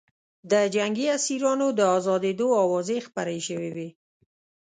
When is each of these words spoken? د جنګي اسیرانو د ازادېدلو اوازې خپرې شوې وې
د 0.51 0.53
جنګي 0.75 1.05
اسیرانو 1.17 1.67
د 1.79 1.81
ازادېدلو 1.97 2.47
اوازې 2.63 2.97
خپرې 3.07 3.39
شوې 3.47 3.69
وې 3.75 3.89